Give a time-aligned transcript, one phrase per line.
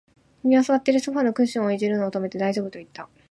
[0.41, 3.07] 君は座っているソファーのクッションを弄るのを止めて、大丈夫と言った